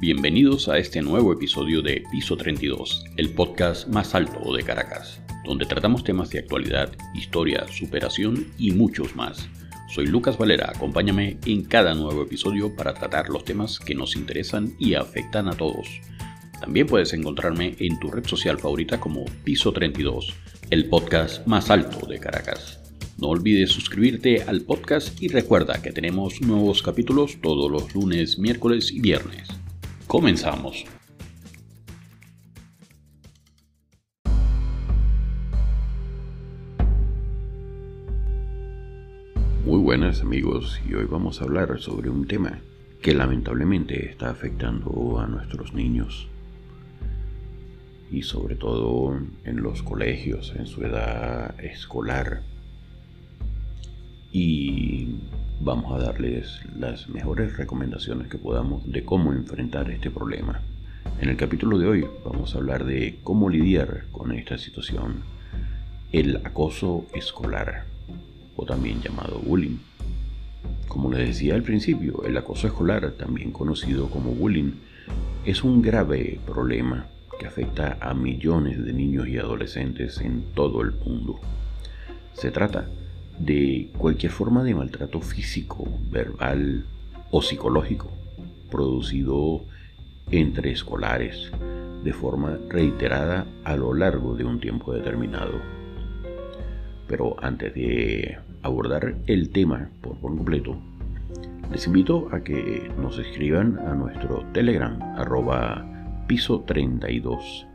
[0.00, 5.66] Bienvenidos a este nuevo episodio de Piso 32, el podcast más alto de Caracas, donde
[5.66, 9.50] tratamos temas de actualidad, historia, superación y muchos más.
[9.94, 14.74] Soy Lucas Valera, acompáñame en cada nuevo episodio para tratar los temas que nos interesan
[14.78, 15.86] y afectan a todos.
[16.58, 20.34] También puedes encontrarme en tu red social favorita como Piso 32,
[20.70, 22.80] el podcast más alto de Caracas.
[23.18, 28.92] No olvides suscribirte al podcast y recuerda que tenemos nuevos capítulos todos los lunes, miércoles
[28.92, 29.59] y viernes.
[30.10, 30.84] Comenzamos.
[39.64, 42.58] Muy buenas amigos y hoy vamos a hablar sobre un tema
[43.00, 46.26] que lamentablemente está afectando a nuestros niños
[48.10, 52.42] y sobre todo en los colegios en su edad escolar
[54.32, 54.89] y
[55.62, 60.62] vamos a darles las mejores recomendaciones que podamos de cómo enfrentar este problema.
[61.20, 65.22] En el capítulo de hoy vamos a hablar de cómo lidiar con esta situación,
[66.12, 67.84] el acoso escolar,
[68.56, 69.76] o también llamado bullying.
[70.88, 74.72] Como les decía al principio, el acoso escolar, también conocido como bullying,
[75.44, 77.06] es un grave problema
[77.38, 81.38] que afecta a millones de niños y adolescentes en todo el mundo.
[82.32, 82.86] Se trata
[83.40, 86.84] de cualquier forma de maltrato físico, verbal
[87.30, 88.10] o psicológico
[88.70, 89.64] producido
[90.30, 91.50] entre escolares
[92.04, 95.60] de forma reiterada a lo largo de un tiempo determinado.
[97.08, 100.78] Pero antes de abordar el tema por completo,
[101.72, 105.86] les invito a que nos escriban a nuestro Telegram arroba
[106.26, 107.66] piso 32.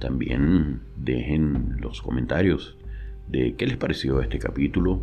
[0.00, 2.76] También dejen los comentarios
[3.30, 5.02] de qué les pareció este capítulo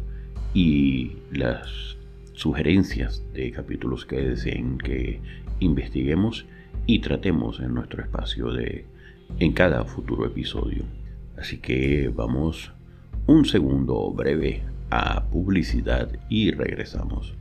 [0.54, 1.98] y las
[2.34, 5.20] sugerencias de capítulos que deseen que
[5.60, 6.46] investiguemos
[6.86, 8.86] y tratemos en nuestro espacio de
[9.40, 10.84] en cada futuro episodio.
[11.38, 12.72] Así que vamos
[13.28, 17.34] un segundo breve a publicidad y regresamos.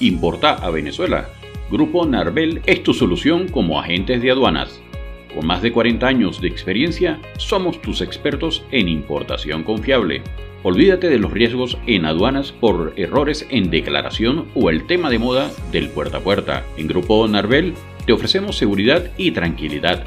[0.00, 1.28] Importa a Venezuela.
[1.70, 4.81] Grupo Narvel es tu solución como agentes de aduanas
[5.42, 10.22] con más de 40 años de experiencia, somos tus expertos en importación confiable.
[10.62, 15.50] Olvídate de los riesgos en aduanas por errores en declaración o el tema de moda
[15.72, 16.64] del puerta a puerta.
[16.76, 17.74] En Grupo Narvel
[18.06, 20.06] te ofrecemos seguridad y tranquilidad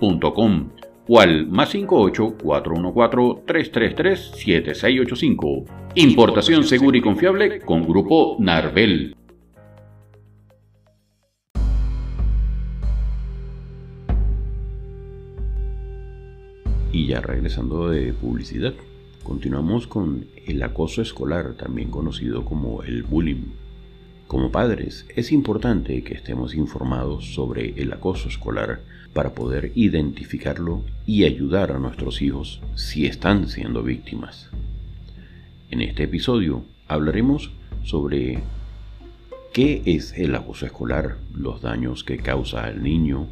[0.00, 5.64] o al más 58 414 333 7685.
[5.94, 9.14] Importación segura y confiable con Grupo Narvel.
[16.92, 18.72] Y ya regresando de publicidad,
[19.22, 23.52] continuamos con el acoso escolar, también conocido como el bullying.
[24.26, 28.80] Como padres, es importante que estemos informados sobre el acoso escolar
[29.12, 34.50] para poder identificarlo y ayudar a nuestros hijos si están siendo víctimas.
[35.70, 37.52] En este episodio hablaremos
[37.84, 38.40] sobre
[39.52, 43.28] qué es el acoso escolar, los daños que causa al niño,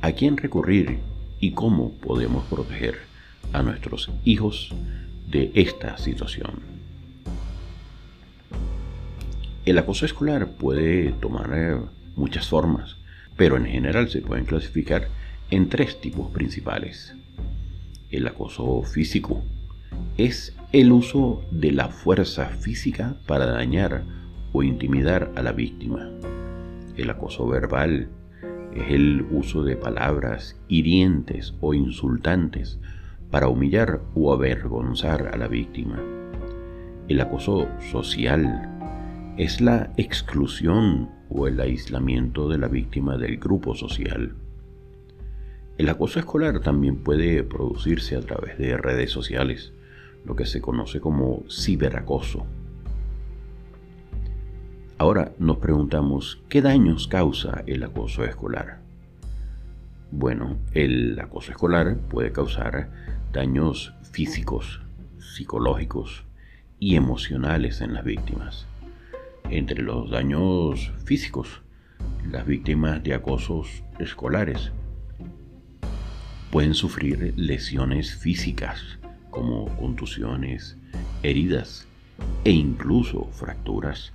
[0.00, 1.00] a quién recurrir
[1.38, 2.96] y cómo podemos proteger
[3.52, 4.72] a nuestros hijos
[5.30, 6.79] de esta situación.
[9.66, 11.76] El acoso escolar puede tomar eh,
[12.16, 12.96] muchas formas,
[13.36, 15.08] pero en general se pueden clasificar
[15.50, 17.14] en tres tipos principales.
[18.10, 19.42] El acoso físico
[20.16, 24.04] es el uso de la fuerza física para dañar
[24.52, 26.10] o intimidar a la víctima.
[26.96, 28.08] El acoso verbal
[28.74, 32.78] es el uso de palabras hirientes o insultantes
[33.30, 36.00] para humillar o avergonzar a la víctima.
[37.08, 38.79] El acoso social
[39.36, 44.34] es la exclusión o el aislamiento de la víctima del grupo social.
[45.78, 49.72] El acoso escolar también puede producirse a través de redes sociales,
[50.24, 52.44] lo que se conoce como ciberacoso.
[54.98, 58.80] Ahora nos preguntamos, ¿qué daños causa el acoso escolar?
[60.10, 62.90] Bueno, el acoso escolar puede causar
[63.32, 64.82] daños físicos,
[65.18, 66.26] psicológicos
[66.78, 68.66] y emocionales en las víctimas.
[69.50, 71.62] Entre los daños físicos,
[72.30, 74.70] las víctimas de acosos escolares
[76.52, 79.00] pueden sufrir lesiones físicas
[79.30, 80.78] como contusiones,
[81.24, 81.88] heridas
[82.44, 84.12] e incluso fracturas.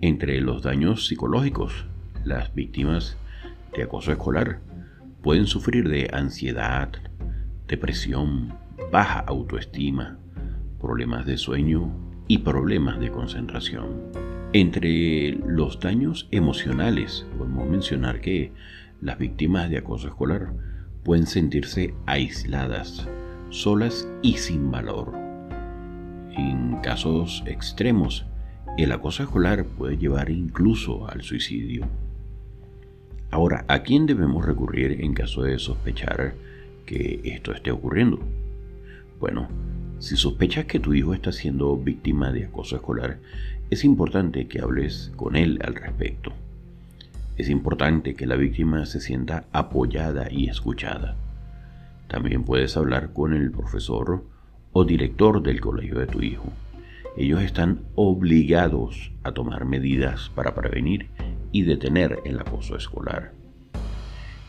[0.00, 1.84] Entre los daños psicológicos,
[2.24, 3.16] las víctimas
[3.74, 4.60] de acoso escolar
[5.20, 6.92] pueden sufrir de ansiedad,
[7.66, 8.54] depresión,
[8.92, 10.16] baja autoestima,
[10.78, 14.02] problemas de sueño y problemas de concentración.
[14.52, 18.52] Entre los daños emocionales, podemos mencionar que
[19.00, 20.52] las víctimas de acoso escolar
[21.02, 23.08] pueden sentirse aisladas,
[23.50, 25.12] solas y sin valor.
[26.36, 28.26] En casos extremos,
[28.78, 31.86] el acoso escolar puede llevar incluso al suicidio.
[33.30, 36.34] Ahora, ¿a quién debemos recurrir en caso de sospechar
[36.86, 38.20] que esto esté ocurriendo?
[39.20, 39.48] Bueno,
[39.98, 43.18] si sospechas que tu hijo está siendo víctima de acoso escolar,
[43.70, 46.32] es importante que hables con él al respecto.
[47.36, 51.16] Es importante que la víctima se sienta apoyada y escuchada.
[52.08, 54.24] También puedes hablar con el profesor
[54.72, 56.52] o director del colegio de tu hijo.
[57.16, 61.08] Ellos están obligados a tomar medidas para prevenir
[61.52, 63.32] y detener el acoso escolar.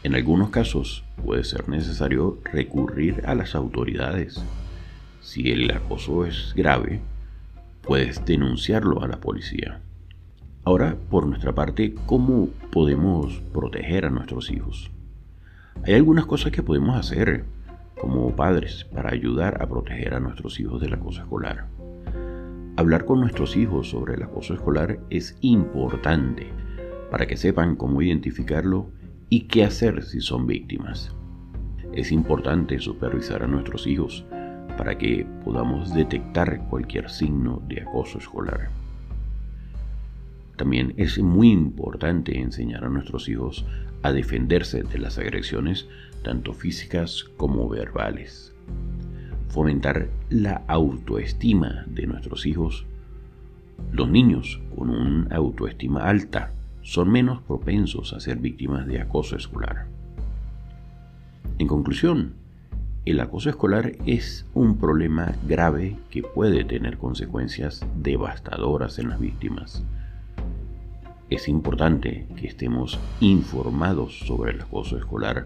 [0.03, 4.43] En algunos casos puede ser necesario recurrir a las autoridades.
[5.25, 7.01] Si el acoso es grave,
[7.81, 9.81] puedes denunciarlo a la policía.
[10.63, 14.91] Ahora, por nuestra parte, ¿cómo podemos proteger a nuestros hijos?
[15.83, 17.43] Hay algunas cosas que podemos hacer
[17.99, 21.65] como padres para ayudar a proteger a nuestros hijos del acoso escolar.
[22.77, 26.51] Hablar con nuestros hijos sobre el acoso escolar es importante
[27.09, 28.91] para que sepan cómo identificarlo
[29.29, 31.15] y qué hacer si son víctimas.
[31.93, 34.23] Es importante supervisar a nuestros hijos
[34.77, 38.69] para que podamos detectar cualquier signo de acoso escolar.
[40.57, 43.65] También es muy importante enseñar a nuestros hijos
[44.03, 45.87] a defenderse de las agresiones
[46.23, 48.53] tanto físicas como verbales.
[49.49, 52.85] Fomentar la autoestima de nuestros hijos.
[53.91, 56.51] Los niños con una autoestima alta
[56.81, 59.87] son menos propensos a ser víctimas de acoso escolar.
[61.57, 62.33] En conclusión,
[63.05, 69.83] el acoso escolar es un problema grave que puede tener consecuencias devastadoras en las víctimas.
[71.29, 75.45] Es importante que estemos informados sobre el acoso escolar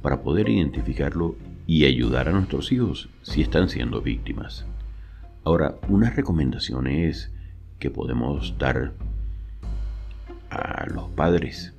[0.00, 1.36] para poder identificarlo
[1.66, 4.64] y ayudar a nuestros hijos si están siendo víctimas.
[5.44, 7.30] Ahora, unas recomendaciones
[7.78, 8.94] que podemos dar
[10.48, 11.74] a los padres,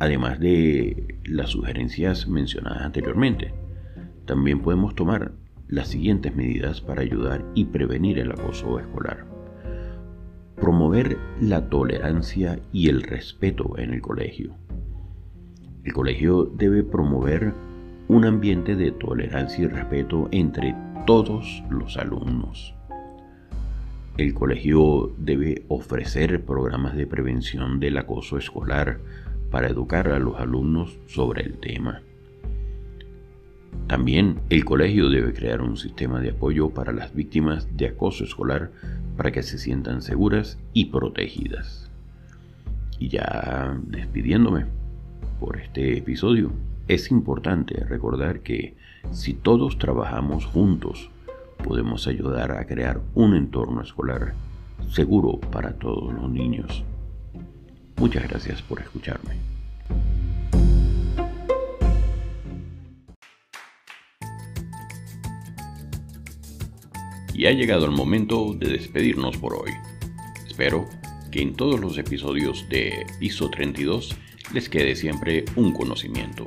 [0.00, 3.61] además de las sugerencias mencionadas anteriormente.
[4.32, 5.32] También podemos tomar
[5.68, 9.26] las siguientes medidas para ayudar y prevenir el acoso escolar.
[10.56, 14.54] Promover la tolerancia y el respeto en el colegio.
[15.84, 17.52] El colegio debe promover
[18.08, 20.74] un ambiente de tolerancia y respeto entre
[21.06, 22.74] todos los alumnos.
[24.16, 28.98] El colegio debe ofrecer programas de prevención del acoso escolar
[29.50, 32.00] para educar a los alumnos sobre el tema.
[33.92, 38.70] También el colegio debe crear un sistema de apoyo para las víctimas de acoso escolar
[39.18, 41.90] para que se sientan seguras y protegidas.
[42.98, 44.64] Y ya despidiéndome
[45.38, 46.52] por este episodio,
[46.88, 48.76] es importante recordar que
[49.10, 51.10] si todos trabajamos juntos
[51.62, 54.32] podemos ayudar a crear un entorno escolar
[54.88, 56.82] seguro para todos los niños.
[57.98, 59.34] Muchas gracias por escucharme.
[67.44, 69.72] Ha llegado el momento de despedirnos por hoy.
[70.46, 70.88] Espero
[71.32, 74.14] que en todos los episodios de Piso 32
[74.54, 76.46] les quede siempre un conocimiento.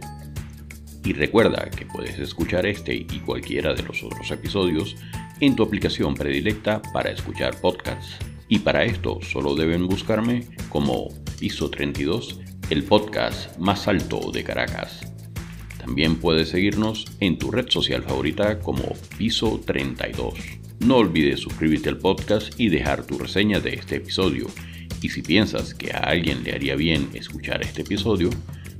[1.03, 4.95] Y recuerda que puedes escuchar este y cualquiera de los otros episodios
[5.41, 8.15] en tu aplicación predilecta para escuchar podcasts.
[8.47, 15.01] Y para esto solo deben buscarme como Piso 32, el podcast más alto de Caracas.
[15.77, 18.83] También puedes seguirnos en tu red social favorita como
[19.17, 20.64] Piso 32.
[20.85, 24.45] No olvides suscribirte al podcast y dejar tu reseña de este episodio.
[25.01, 28.29] Y si piensas que a alguien le haría bien escuchar este episodio,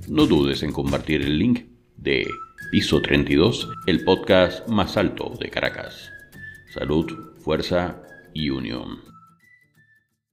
[0.08, 1.62] no dudes en compartir el link
[1.98, 2.28] de
[2.70, 6.12] Piso 32, el podcast más alto de Caracas.
[6.72, 7.12] Salud,
[7.44, 8.04] fuerza
[8.36, 9.15] y unión.